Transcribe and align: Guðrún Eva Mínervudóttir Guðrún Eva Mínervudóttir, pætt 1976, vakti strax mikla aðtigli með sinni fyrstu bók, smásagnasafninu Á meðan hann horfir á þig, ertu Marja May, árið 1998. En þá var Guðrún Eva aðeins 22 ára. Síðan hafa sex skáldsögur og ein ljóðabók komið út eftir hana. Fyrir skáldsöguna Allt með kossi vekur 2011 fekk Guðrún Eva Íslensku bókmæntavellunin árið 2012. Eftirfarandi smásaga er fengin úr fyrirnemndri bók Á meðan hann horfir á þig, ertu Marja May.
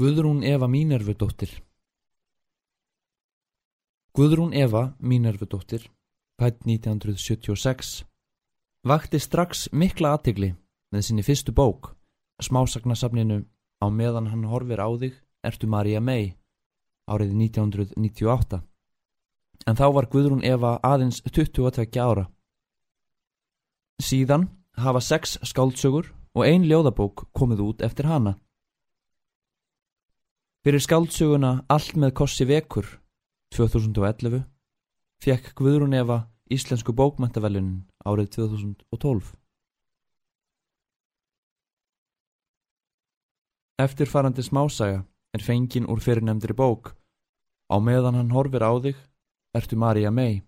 Guðrún 0.00 0.40
Eva 0.48 0.64
Mínervudóttir 0.64 1.50
Guðrún 4.16 4.54
Eva 4.56 4.94
Mínervudóttir, 4.96 5.90
pætt 6.40 6.64
1976, 6.64 8.06
vakti 8.88 9.20
strax 9.20 9.66
mikla 9.76 10.14
aðtigli 10.16 10.54
með 10.88 11.04
sinni 11.04 11.26
fyrstu 11.26 11.52
bók, 11.52 11.92
smásagnasafninu 12.40 13.42
Á 13.84 13.92
meðan 13.92 14.32
hann 14.32 14.48
horfir 14.48 14.80
á 14.80 14.88
þig, 14.88 15.20
ertu 15.44 15.68
Marja 15.68 16.00
May, 16.00 16.32
árið 17.04 17.36
1998. 17.36 18.64
En 19.68 19.76
þá 19.76 19.86
var 20.00 20.08
Guðrún 20.08 20.44
Eva 20.44 20.78
aðeins 20.80 21.20
22 21.28 22.00
ára. 22.00 22.30
Síðan 24.00 24.48
hafa 24.80 25.04
sex 25.04 25.36
skáldsögur 25.44 26.14
og 26.32 26.46
ein 26.48 26.64
ljóðabók 26.64 27.28
komið 27.36 27.68
út 27.68 27.84
eftir 27.84 28.08
hana. 28.08 28.40
Fyrir 30.60 30.82
skáldsöguna 30.84 31.50
Allt 31.72 31.94
með 31.96 32.10
kossi 32.20 32.44
vekur 32.44 32.84
2011 33.56 34.42
fekk 35.24 35.54
Guðrún 35.56 35.96
Eva 35.96 36.18
Íslensku 36.52 36.92
bókmæntavellunin 36.92 37.86
árið 38.04 38.28
2012. 38.34 39.30
Eftirfarandi 43.80 44.44
smásaga 44.44 45.00
er 45.32 45.46
fengin 45.48 45.88
úr 45.88 46.04
fyrirnemndri 46.04 46.52
bók 46.52 46.92
Á 47.72 47.80
meðan 47.80 48.20
hann 48.20 48.36
horfir 48.36 48.60
á 48.60 48.76
þig, 48.84 49.00
ertu 49.56 49.80
Marja 49.80 50.12
May. 50.12 50.42